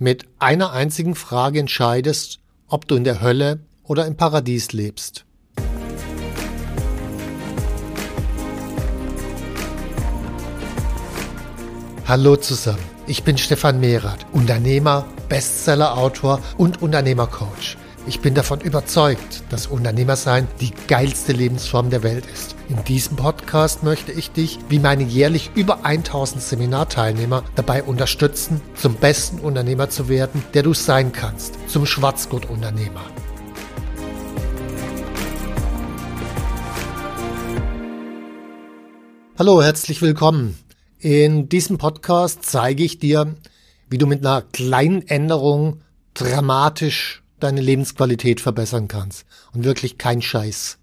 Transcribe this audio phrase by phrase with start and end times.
[0.00, 5.26] mit einer einzigen Frage entscheidest, ob du in der Hölle oder im Paradies lebst.
[12.06, 17.76] Hallo zusammen, ich bin Stefan Mehrath, Unternehmer, Bestsellerautor und Unternehmercoach.
[18.06, 22.56] Ich bin davon überzeugt, dass Unternehmersein die geilste Lebensform der Welt ist.
[22.70, 28.94] In diesem Podcast möchte ich dich, wie meine jährlich über 1000 Seminarteilnehmer, dabei unterstützen, zum
[28.94, 33.04] besten Unternehmer zu werden, der du sein kannst, zum Schwarzgurt-Unternehmer.
[39.38, 40.58] Hallo, herzlich willkommen.
[40.98, 43.36] In diesem Podcast zeige ich dir,
[43.90, 45.82] wie du mit einer kleinen Änderung
[46.14, 49.24] dramatisch deine Lebensqualität verbessern kannst.
[49.52, 50.78] Und wirklich kein Scheiß.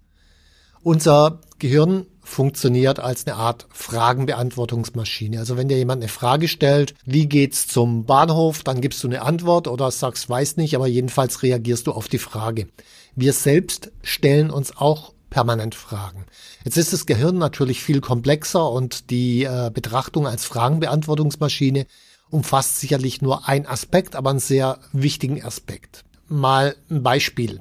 [0.82, 5.38] Unser Gehirn funktioniert als eine Art Fragenbeantwortungsmaschine.
[5.38, 9.22] Also wenn dir jemand eine Frage stellt, wie geht's zum Bahnhof, dann gibst du eine
[9.22, 12.68] Antwort oder sagst, weiß nicht, aber jedenfalls reagierst du auf die Frage.
[13.16, 16.24] Wir selbst stellen uns auch permanent Fragen.
[16.64, 21.86] Jetzt ist das Gehirn natürlich viel komplexer und die äh, Betrachtung als Fragenbeantwortungsmaschine
[22.30, 27.60] umfasst sicherlich nur ein Aspekt, aber einen sehr wichtigen Aspekt mal ein Beispiel.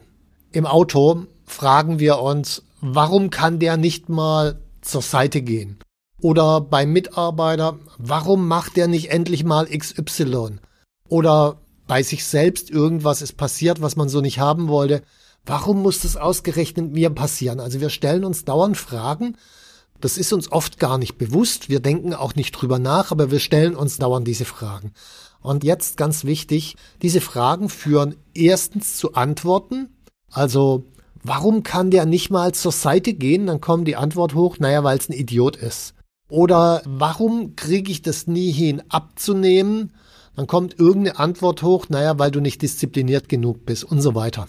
[0.51, 5.79] Im Auto fragen wir uns, warum kann der nicht mal zur Seite gehen?
[6.21, 10.59] Oder beim Mitarbeiter, warum macht der nicht endlich mal XY?
[11.07, 15.03] Oder bei sich selbst irgendwas ist passiert, was man so nicht haben wollte.
[15.45, 17.59] Warum muss das ausgerechnet mir passieren?
[17.59, 19.37] Also wir stellen uns dauernd Fragen.
[20.01, 21.69] Das ist uns oft gar nicht bewusst.
[21.69, 24.91] Wir denken auch nicht drüber nach, aber wir stellen uns dauernd diese Fragen.
[25.41, 29.89] Und jetzt ganz wichtig, diese Fragen führen erstens zu Antworten.
[30.31, 30.85] Also,
[31.23, 33.47] warum kann der nicht mal zur Seite gehen?
[33.47, 35.93] Dann kommt die Antwort hoch, naja, weil es ein Idiot ist.
[36.29, 39.91] Oder warum kriege ich das nie hin abzunehmen?
[40.35, 44.47] Dann kommt irgendeine Antwort hoch, naja, weil du nicht diszipliniert genug bist und so weiter.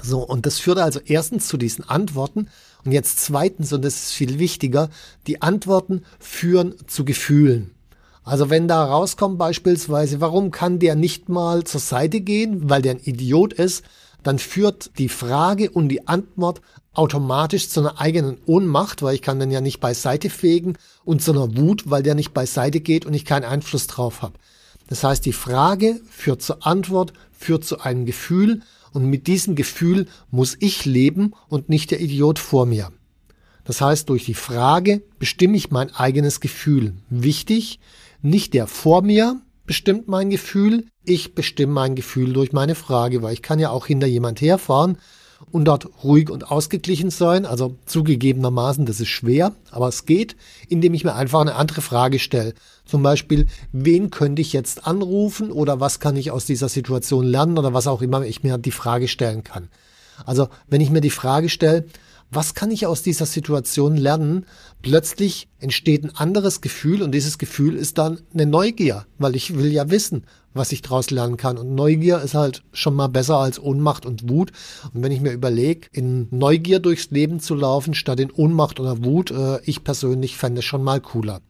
[0.00, 2.48] So, und das führt also erstens zu diesen Antworten
[2.84, 4.88] und jetzt zweitens, und das ist viel wichtiger,
[5.26, 7.72] die Antworten führen zu Gefühlen.
[8.24, 12.92] Also wenn da rauskommt beispielsweise, warum kann der nicht mal zur Seite gehen, weil der
[12.92, 13.84] ein Idiot ist,
[14.22, 16.60] dann führt die Frage und die Antwort
[16.94, 20.74] automatisch zu einer eigenen Ohnmacht, weil ich kann den ja nicht beiseite fegen
[21.04, 24.34] und zu einer Wut, weil der nicht beiseite geht und ich keinen Einfluss drauf habe.
[24.88, 28.60] Das heißt, die Frage führt zur Antwort, führt zu einem Gefühl
[28.92, 32.90] und mit diesem Gefühl muss ich leben und nicht der Idiot vor mir.
[33.64, 36.94] Das heißt, durch die Frage bestimme ich mein eigenes Gefühl.
[37.08, 37.78] Wichtig,
[38.22, 43.32] nicht der vor mir bestimmt mein Gefühl, ich bestimme mein Gefühl durch meine Frage, weil
[43.32, 44.98] ich kann ja auch hinter jemand herfahren
[45.50, 47.46] und dort ruhig und ausgeglichen sein.
[47.46, 50.36] Also zugegebenermaßen, das ist schwer, aber es geht,
[50.68, 52.54] indem ich mir einfach eine andere Frage stelle.
[52.84, 57.58] Zum Beispiel, wen könnte ich jetzt anrufen oder was kann ich aus dieser Situation lernen
[57.58, 59.68] oder was auch immer ich mir die Frage stellen kann.
[60.24, 61.86] Also wenn ich mir die Frage stelle,
[62.34, 64.46] was kann ich aus dieser Situation lernen?
[64.80, 69.70] Plötzlich entsteht ein anderes Gefühl und dieses Gefühl ist dann eine Neugier, weil ich will
[69.70, 71.58] ja wissen, was ich daraus lernen kann.
[71.58, 74.50] Und Neugier ist halt schon mal besser als Ohnmacht und Wut.
[74.94, 79.04] Und wenn ich mir überlege, in Neugier durchs Leben zu laufen, statt in Ohnmacht oder
[79.04, 81.42] Wut, äh, ich persönlich fände es schon mal cooler.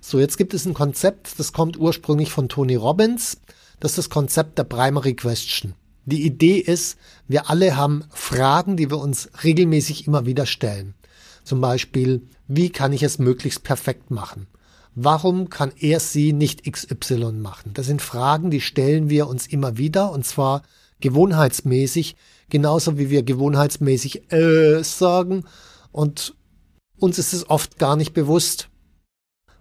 [0.00, 3.38] So, jetzt gibt es ein Konzept, das kommt ursprünglich von Tony Robbins.
[3.80, 5.74] Das ist das Konzept der Primary Question.
[6.06, 10.94] Die Idee ist, wir alle haben Fragen, die wir uns regelmäßig immer wieder stellen.
[11.42, 14.46] Zum Beispiel, wie kann ich es möglichst perfekt machen?
[14.94, 17.72] Warum kann er sie nicht XY machen?
[17.74, 20.62] Das sind Fragen, die stellen wir uns immer wieder und zwar
[21.00, 22.16] gewohnheitsmäßig,
[22.48, 25.44] genauso wie wir gewohnheitsmäßig äh sagen
[25.92, 26.34] und
[26.98, 28.68] uns ist es oft gar nicht bewusst.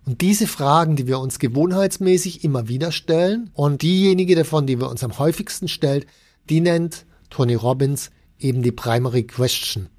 [0.05, 4.89] Und diese Fragen, die wir uns gewohnheitsmäßig immer wieder stellen und diejenige davon, die wir
[4.89, 6.05] uns am häufigsten stellt,
[6.49, 9.89] die nennt Tony Robbins eben die Primary Question.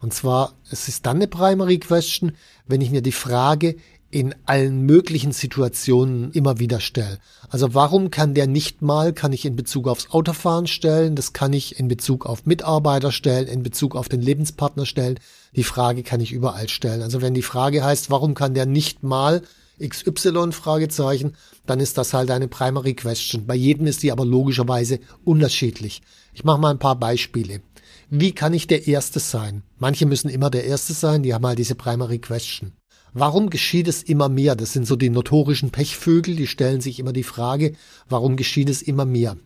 [0.00, 2.32] Und zwar, es ist dann eine Primary Question,
[2.66, 3.76] wenn ich mir die Frage
[4.10, 7.18] in allen möglichen Situationen immer wieder stelle.
[7.48, 11.54] Also warum kann der nicht mal, kann ich in Bezug aufs Autofahren stellen, das kann
[11.54, 15.18] ich in Bezug auf Mitarbeiter stellen, in Bezug auf den Lebenspartner stellen.
[15.56, 17.00] Die Frage kann ich überall stellen.
[17.00, 19.42] Also wenn die Frage heißt, warum kann der nicht mal
[19.86, 21.36] XY Fragezeichen,
[21.66, 23.46] dann ist das halt eine Primary Question.
[23.46, 26.02] Bei jedem ist die aber logischerweise unterschiedlich.
[26.32, 27.62] Ich mache mal ein paar Beispiele.
[28.08, 29.62] Wie kann ich der Erste sein?
[29.78, 32.72] Manche müssen immer der Erste sein, die haben halt diese Primary Question.
[33.14, 34.56] Warum geschieht es immer mehr?
[34.56, 37.74] Das sind so die notorischen Pechvögel, die stellen sich immer die Frage,
[38.08, 39.36] warum geschieht es immer mehr?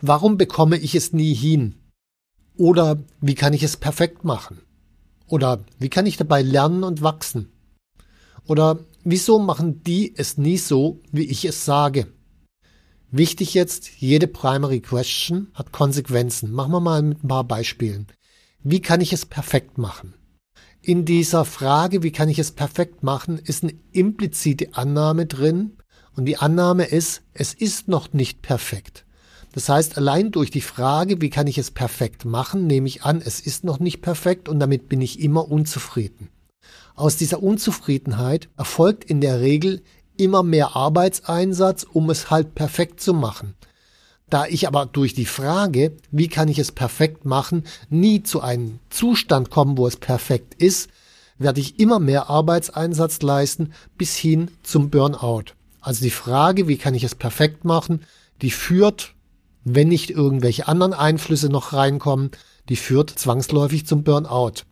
[0.00, 1.76] Warum bekomme ich es nie hin?
[2.56, 4.60] Oder wie kann ich es perfekt machen?
[5.28, 7.50] Oder wie kann ich dabei lernen und wachsen?
[8.46, 12.08] Oder wieso machen die es nie so, wie ich es sage?
[13.12, 16.50] Wichtig jetzt, jede Primary Question hat Konsequenzen.
[16.50, 18.08] Machen wir mal mit ein paar Beispielen.
[18.62, 20.14] Wie kann ich es perfekt machen?
[20.82, 25.76] In dieser Frage, wie kann ich es perfekt machen, ist eine implizite Annahme drin.
[26.16, 29.06] Und die Annahme ist, es ist noch nicht perfekt.
[29.52, 33.22] Das heißt, allein durch die Frage, wie kann ich es perfekt machen, nehme ich an,
[33.24, 36.28] es ist noch nicht perfekt und damit bin ich immer unzufrieden.
[36.96, 39.82] Aus dieser Unzufriedenheit erfolgt in der Regel
[40.16, 43.54] immer mehr Arbeitseinsatz, um es halt perfekt zu machen.
[44.28, 48.80] Da ich aber durch die Frage, wie kann ich es perfekt machen, nie zu einem
[48.90, 50.90] Zustand komme, wo es perfekt ist,
[51.38, 55.52] werde ich immer mehr Arbeitseinsatz leisten bis hin zum Burnout.
[55.80, 58.00] Also die Frage, wie kann ich es perfekt machen,
[58.42, 59.14] die führt
[59.68, 62.30] wenn nicht irgendwelche anderen Einflüsse noch reinkommen,
[62.68, 64.62] die führt zwangsläufig zum Burnout.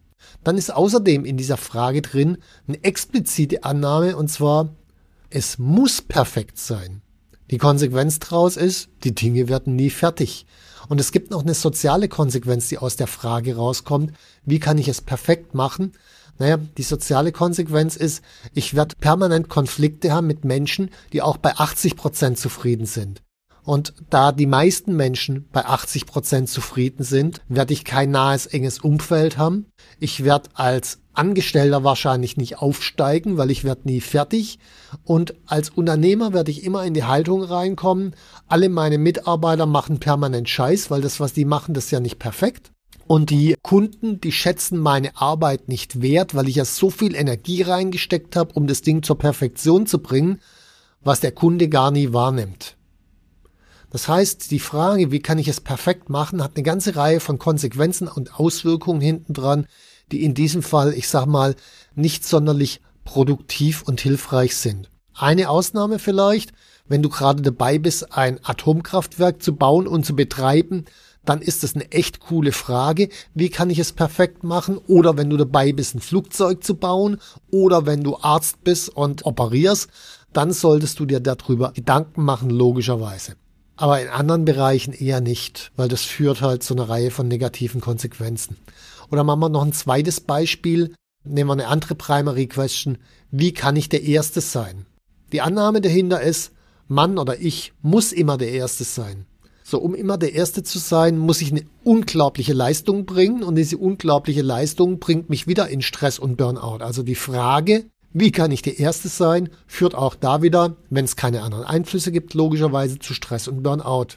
[0.42, 4.74] Dann ist außerdem in dieser Frage drin eine explizite Annahme und zwar,
[5.30, 7.02] es muss perfekt sein.
[7.50, 10.46] Die Konsequenz daraus ist, die Dinge werden nie fertig.
[10.88, 14.12] Und es gibt noch eine soziale Konsequenz, die aus der Frage rauskommt,
[14.44, 15.92] wie kann ich es perfekt machen?
[16.38, 18.22] Naja, die soziale Konsequenz ist,
[18.54, 23.23] ich werde permanent Konflikte haben mit Menschen, die auch bei 80 Prozent zufrieden sind.
[23.64, 28.78] Und da die meisten Menschen bei 80 Prozent zufrieden sind, werde ich kein nahes, enges
[28.78, 29.66] Umfeld haben.
[29.98, 34.58] Ich werde als Angestellter wahrscheinlich nicht aufsteigen, weil ich werde nie fertig.
[35.04, 38.14] Und als Unternehmer werde ich immer in die Haltung reinkommen.
[38.48, 42.18] Alle meine Mitarbeiter machen permanent Scheiß, weil das, was die machen, das ist ja nicht
[42.18, 42.70] perfekt.
[43.06, 47.62] Und die Kunden, die schätzen meine Arbeit nicht wert, weil ich ja so viel Energie
[47.62, 50.40] reingesteckt habe, um das Ding zur Perfektion zu bringen,
[51.02, 52.76] was der Kunde gar nie wahrnimmt.
[53.94, 57.38] Das heißt, die Frage, wie kann ich es perfekt machen, hat eine ganze Reihe von
[57.38, 59.68] Konsequenzen und Auswirkungen hinten dran,
[60.10, 61.54] die in diesem Fall, ich sag mal,
[61.94, 64.90] nicht sonderlich produktiv und hilfreich sind.
[65.14, 66.50] Eine Ausnahme vielleicht,
[66.88, 70.86] wenn du gerade dabei bist, ein Atomkraftwerk zu bauen und zu betreiben,
[71.24, 73.10] dann ist das eine echt coole Frage.
[73.32, 74.76] Wie kann ich es perfekt machen?
[74.88, 77.18] Oder wenn du dabei bist, ein Flugzeug zu bauen
[77.52, 79.88] oder wenn du Arzt bist und operierst,
[80.32, 83.36] dann solltest du dir darüber Gedanken machen, logischerweise
[83.76, 87.80] aber in anderen Bereichen eher nicht, weil das führt halt zu einer Reihe von negativen
[87.80, 88.56] Konsequenzen.
[89.10, 90.94] Oder machen wir noch ein zweites Beispiel,
[91.24, 92.98] nehmen wir eine andere Primary Question,
[93.30, 94.86] wie kann ich der Erste sein?
[95.32, 96.52] Die Annahme dahinter ist,
[96.86, 99.26] Mann oder ich muss immer der Erste sein.
[99.66, 103.78] So, um immer der Erste zu sein, muss ich eine unglaubliche Leistung bringen und diese
[103.78, 106.84] unglaubliche Leistung bringt mich wieder in Stress und Burnout.
[106.84, 111.16] Also die Frage, wie kann ich der Erste sein, führt auch da wieder, wenn es
[111.16, 114.16] keine anderen Einflüsse gibt, logischerweise zu Stress und Burnout.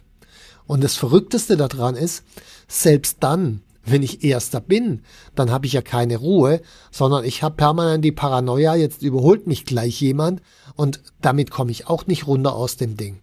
[0.67, 2.23] Und das Verrückteste daran ist,
[2.67, 5.01] selbst dann, wenn ich Erster bin,
[5.33, 6.61] dann habe ich ja keine Ruhe,
[6.91, 10.41] sondern ich habe permanent die Paranoia, jetzt überholt mich gleich jemand
[10.75, 13.19] und damit komme ich auch nicht runter aus dem Ding.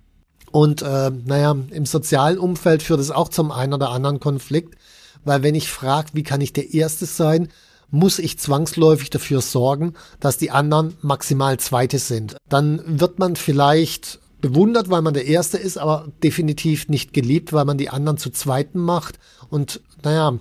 [0.50, 4.76] Und äh, naja, im sozialen Umfeld führt es auch zum einen oder anderen Konflikt,
[5.24, 7.48] weil wenn ich frage, wie kann ich der Erste sein,
[7.94, 12.36] muss ich zwangsläufig dafür sorgen, dass die anderen maximal Zweite sind.
[12.48, 17.64] Dann wird man vielleicht bewundert, weil man der Erste ist, aber definitiv nicht geliebt, weil
[17.64, 19.18] man die anderen zu Zweiten macht.
[19.48, 20.38] Und naja,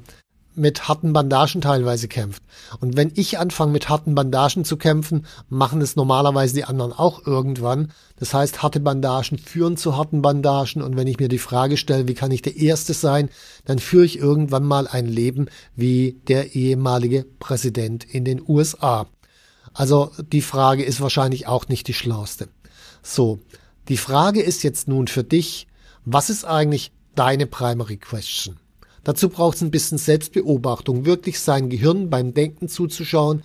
[0.55, 2.43] mit harten Bandagen teilweise kämpft.
[2.79, 7.25] Und wenn ich anfange mit harten Bandagen zu kämpfen, machen es normalerweise die anderen auch
[7.25, 7.91] irgendwann.
[8.17, 12.07] Das heißt, harte Bandagen führen zu harten Bandagen und wenn ich mir die Frage stelle,
[12.07, 13.29] wie kann ich der Erste sein,
[13.65, 19.07] dann führe ich irgendwann mal ein Leben wie der ehemalige Präsident in den USA.
[19.73, 22.47] Also die Frage ist wahrscheinlich auch nicht die schlauste.
[23.01, 23.39] So,
[23.89, 25.67] die Frage ist jetzt nun für dich,
[26.05, 28.57] was ist eigentlich deine Primary Question?
[29.03, 33.43] Dazu braucht es ein bisschen Selbstbeobachtung, wirklich sein Gehirn beim Denken zuzuschauen.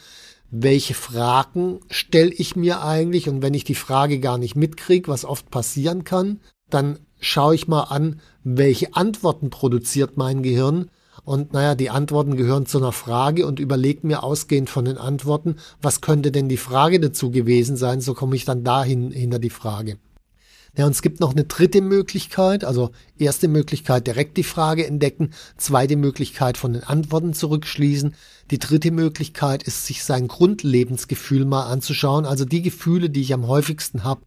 [0.51, 3.29] Welche Fragen stelle ich mir eigentlich?
[3.29, 7.69] Und wenn ich die Frage gar nicht mitkriege, was oft passieren kann, dann schaue ich
[7.69, 10.91] mal an, welche Antworten produziert mein Gehirn.
[11.25, 15.57] Und naja, die Antworten gehören zu einer Frage und überlege mir ausgehend von den Antworten,
[15.83, 19.51] was könnte denn die Frage dazu gewesen sein, so komme ich dann dahin hinter die
[19.51, 19.99] Frage.
[20.77, 22.65] Ja, und es gibt noch eine dritte Möglichkeit.
[22.65, 25.31] Also erste Möglichkeit direkt die Frage entdecken.
[25.57, 28.15] Zweite Möglichkeit von den Antworten zurückschließen.
[28.51, 32.27] Die dritte Möglichkeit ist, sich sein Grundlebensgefühl mal anzuschauen.
[32.27, 34.23] Also die Gefühle, die ich am häufigsten habe.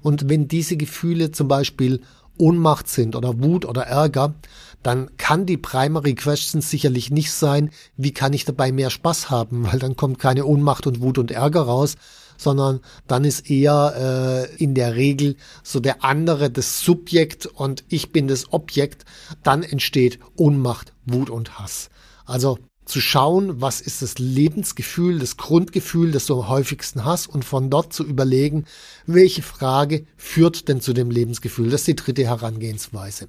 [0.00, 2.00] Und wenn diese Gefühle zum Beispiel
[2.38, 4.34] Ohnmacht sind oder Wut oder Ärger,
[4.82, 9.66] dann kann die Primary Question sicherlich nicht sein, wie kann ich dabei mehr Spaß haben,
[9.66, 11.96] weil dann kommt keine Ohnmacht und Wut und Ärger raus,
[12.38, 18.12] sondern dann ist eher äh, in der Regel so der andere das Subjekt und ich
[18.12, 19.04] bin das Objekt,
[19.42, 21.90] dann entsteht Ohnmacht, Wut und Hass.
[22.24, 27.44] Also zu schauen, was ist das Lebensgefühl, das Grundgefühl, das du am häufigsten hast und
[27.44, 28.64] von dort zu überlegen,
[29.06, 31.68] welche Frage führt denn zu dem Lebensgefühl.
[31.68, 33.28] Das ist die dritte Herangehensweise.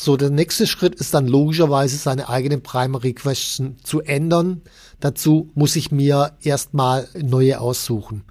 [0.00, 4.62] So, der nächste Schritt ist dann logischerweise seine eigene Primary Question zu ändern.
[5.00, 8.22] Dazu muss ich mir erstmal neue aussuchen.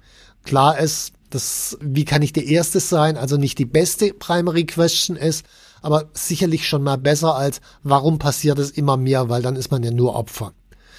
[0.44, 5.14] Klar ist, dass, wie kann ich der Erste sein, also nicht die beste Primary Question
[5.14, 5.44] ist,
[5.82, 9.82] aber sicherlich schon mal besser als, warum passiert es immer mehr, weil dann ist man
[9.82, 10.54] ja nur Opfer.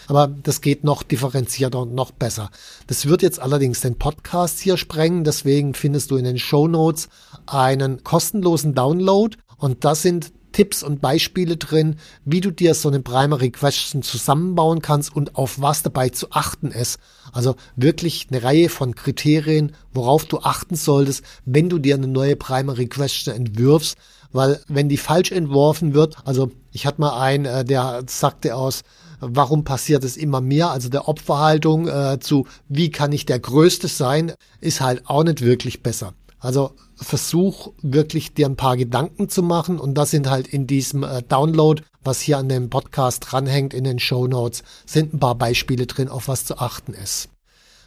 [0.06, 2.52] Aber das geht noch differenzierter und noch besser.
[2.86, 7.10] Das wird jetzt allerdings den Podcast hier sprengen, deswegen findest du in den Show Notes
[7.48, 13.00] einen kostenlosen Download und das sind Tipps und Beispiele drin, wie du dir so eine
[13.00, 17.00] Primary Question zusammenbauen kannst und auf was dabei zu achten ist.
[17.32, 22.36] Also wirklich eine Reihe von Kriterien, worauf du achten solltest, wenn du dir eine neue
[22.36, 23.98] Primary Question entwirfst,
[24.34, 28.82] weil wenn die falsch entworfen wird, also ich hatte mal einen, äh, der sagte aus,
[29.22, 33.88] warum passiert es immer mehr, also der Opferhaltung äh, zu, wie kann ich der Größte
[33.88, 36.16] sein, ist halt auch nicht wirklich besser.
[36.40, 41.04] Also versuch wirklich dir ein paar Gedanken zu machen und das sind halt in diesem
[41.04, 45.36] äh, Download, was hier an dem Podcast dranhängt in den Show Notes, sind ein paar
[45.36, 47.30] Beispiele drin, auf was zu achten ist.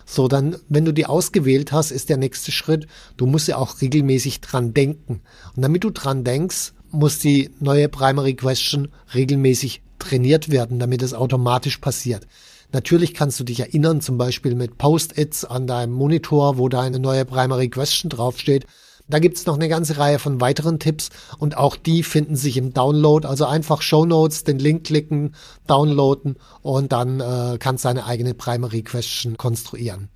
[0.04, 3.80] So, dann, wenn du die ausgewählt hast, ist der nächste Schritt, du musst ja auch
[3.80, 5.22] regelmäßig dran denken.
[5.56, 11.14] Und damit du dran denkst, muss die neue Primary Question regelmäßig trainiert werden, damit es
[11.14, 12.26] automatisch passiert.
[12.72, 16.98] Natürlich kannst du dich erinnern, zum Beispiel mit Post-its an deinem Monitor, wo da eine
[16.98, 18.66] neue Primary Question draufsteht.
[19.08, 22.72] Da gibt's noch eine ganze Reihe von weiteren Tipps und auch die finden sich im
[22.72, 23.28] Download.
[23.28, 25.34] Also einfach Show Notes, den Link klicken,
[25.66, 30.08] downloaden und dann äh, kannst deine eigene Primary Question konstruieren.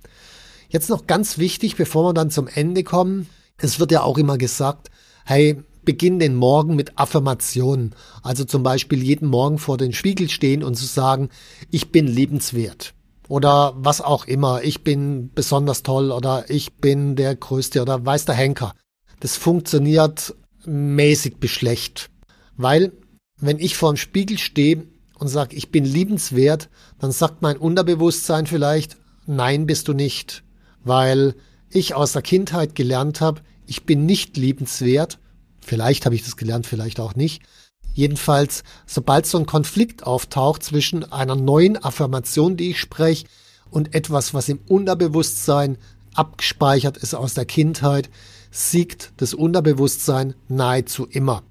[0.69, 3.29] Jetzt noch ganz wichtig, bevor wir dann zum Ende kommen.
[3.57, 4.89] Es wird ja auch immer gesagt,
[5.25, 7.95] hey, beginn den Morgen mit Affirmationen.
[8.21, 11.29] Also zum Beispiel jeden Morgen vor den Spiegel stehen und zu sagen,
[11.71, 12.93] ich bin lebenswert.
[13.29, 18.25] Oder was auch immer, ich bin besonders toll oder ich bin der Größte oder weiß
[18.25, 18.73] der Henker.
[19.21, 22.09] Das funktioniert mäßig beschlecht.
[22.57, 22.91] Weil,
[23.39, 28.45] wenn ich vor dem Spiegel stehe und sage, ich bin liebenswert, dann sagt mein Unterbewusstsein
[28.45, 30.43] vielleicht, nein, bist du nicht.
[30.83, 31.35] Weil
[31.69, 35.17] ich aus der Kindheit gelernt habe, ich bin nicht liebenswert
[35.67, 37.43] Vielleicht habe ich das gelernt, vielleicht auch nicht.
[37.93, 43.25] Jedenfalls, sobald so ein Konflikt auftaucht zwischen einer neuen Affirmation, die ich spreche,
[43.69, 45.77] und etwas, was im Unterbewusstsein
[46.13, 48.09] abgespeichert ist aus der Kindheit,
[48.49, 51.43] siegt das Unterbewusstsein nahezu immer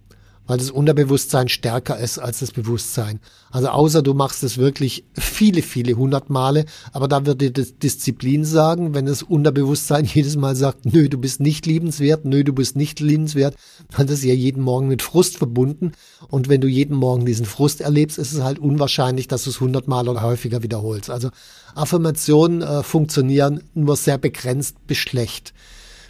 [0.46, 3.20] weil das Unterbewusstsein stärker ist als das Bewusstsein.
[3.50, 7.78] Also außer du machst es wirklich viele, viele hundert Male, aber da wird dir das
[7.78, 12.52] Disziplin sagen, wenn das Unterbewusstsein jedes Mal sagt, nö, du bist nicht liebenswert, nö, du
[12.52, 13.56] bist nicht liebenswert,
[13.96, 15.92] dann ist ja jeden Morgen mit Frust verbunden
[16.28, 19.60] und wenn du jeden Morgen diesen Frust erlebst, ist es halt unwahrscheinlich, dass du es
[19.60, 21.10] hundertmal oder häufiger wiederholst.
[21.10, 21.30] Also
[21.74, 25.52] Affirmationen äh, funktionieren nur sehr begrenzt bis schlecht.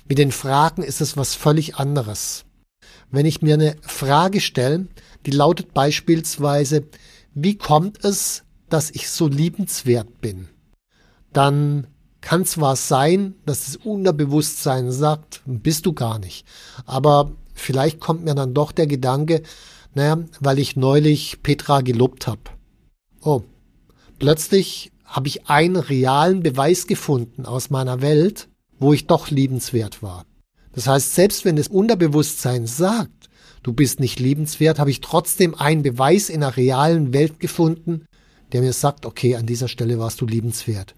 [0.08, 2.45] Mit den Fragen ist es was völlig anderes
[3.10, 4.88] wenn ich mir eine Frage stelle,
[5.26, 6.84] die lautet beispielsweise,
[7.34, 10.48] wie kommt es, dass ich so liebenswert bin?
[11.32, 11.86] Dann
[12.20, 16.46] kann zwar sein, dass das Unterbewusstsein sagt, bist du gar nicht.
[16.84, 19.42] Aber vielleicht kommt mir dann doch der Gedanke,
[19.94, 22.40] naja, weil ich neulich Petra gelobt habe.
[23.22, 23.42] Oh,
[24.18, 28.48] plötzlich habe ich einen realen Beweis gefunden aus meiner Welt,
[28.78, 30.26] wo ich doch liebenswert war.
[30.76, 33.30] Das heißt, selbst wenn das Unterbewusstsein sagt,
[33.62, 38.04] du bist nicht liebenswert, habe ich trotzdem einen Beweis in der realen Welt gefunden,
[38.52, 40.94] der mir sagt, okay, an dieser Stelle warst du liebenswert.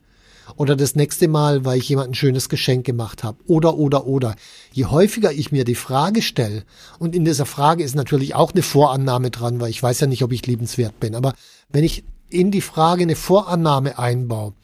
[0.57, 3.39] Oder das nächste Mal, weil ich jemand ein schönes Geschenk gemacht habe.
[3.47, 4.35] Oder, oder, oder.
[4.73, 6.65] Je häufiger ich mir die Frage stelle,
[6.99, 10.25] und in dieser Frage ist natürlich auch eine Vorannahme dran, weil ich weiß ja nicht,
[10.25, 11.35] ob ich liebenswert bin, aber
[11.69, 14.55] wenn ich in die Frage eine Vorannahme einbaue,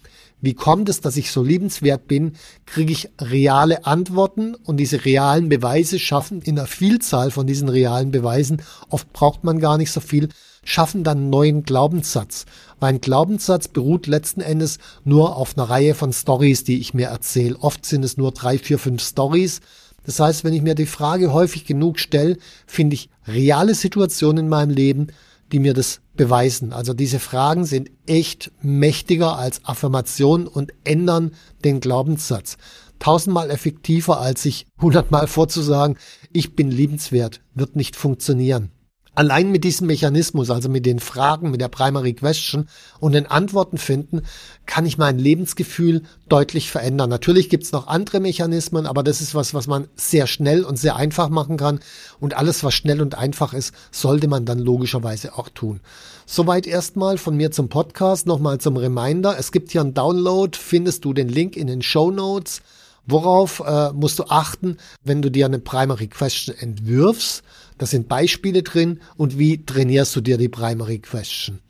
[0.44, 2.32] wie kommt es, dass ich so liebenswert bin,
[2.66, 8.10] kriege ich reale Antworten und diese realen Beweise schaffen in einer Vielzahl von diesen realen
[8.10, 10.28] Beweisen, oft braucht man gar nicht so viel,
[10.64, 12.46] schaffen dann einen neuen Glaubenssatz.
[12.80, 17.56] Mein Glaubenssatz beruht letzten Endes nur auf einer Reihe von Stories, die ich mir erzähle.
[17.60, 19.60] Oft sind es nur drei, vier, fünf Stories,
[20.06, 22.36] Das heißt, wenn ich mir die Frage häufig genug stelle,
[22.66, 25.08] finde ich reale Situationen in meinem Leben,
[25.54, 26.72] die mir das beweisen.
[26.72, 31.30] Also diese Fragen sind echt mächtiger als Affirmation und ändern
[31.64, 32.56] den Glaubenssatz.
[32.98, 35.96] Tausendmal effektiver, als sich hundertmal vorzusagen,
[36.32, 38.72] ich bin liebenswert, wird nicht funktionieren.
[39.16, 42.68] Allein mit diesem Mechanismus, also mit den Fragen, mit der Primary Question
[42.98, 44.22] und den Antworten finden,
[44.66, 47.10] kann ich mein Lebensgefühl deutlich verändern.
[47.10, 50.96] Natürlich gibt's noch andere Mechanismen, aber das ist was, was man sehr schnell und sehr
[50.96, 51.78] einfach machen kann.
[52.18, 55.80] Und alles, was schnell und einfach ist, sollte man dann logischerweise auch tun.
[56.26, 58.26] Soweit erstmal von mir zum Podcast.
[58.26, 59.38] Nochmal zum Reminder.
[59.38, 60.58] Es gibt hier einen Download.
[60.58, 62.62] Findest du den Link in den Show Notes.
[63.06, 67.42] Worauf äh, musst du achten, wenn du dir eine Primary Question entwirfst?
[67.78, 71.60] Da sind Beispiele drin und wie trainierst du dir die Primary Question.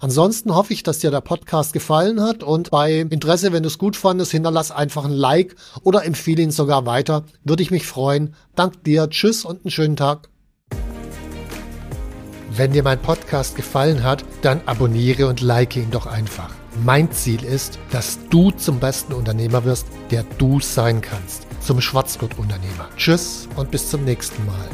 [0.00, 3.78] Ansonsten hoffe ich, dass dir der Podcast gefallen hat und bei Interesse, wenn du es
[3.78, 7.24] gut fandest, hinterlass einfach ein Like oder empfehle ihn sogar weiter.
[7.44, 8.34] Würde ich mich freuen.
[8.56, 10.28] Dank dir, tschüss und einen schönen Tag.
[12.56, 16.50] Wenn dir mein Podcast gefallen hat, dann abonniere und like ihn doch einfach.
[16.84, 21.46] Mein Ziel ist, dass du zum besten Unternehmer wirst, der du sein kannst.
[21.60, 22.88] Zum Schwarzgurt-Unternehmer.
[22.96, 24.68] Tschüss und bis zum nächsten Mal.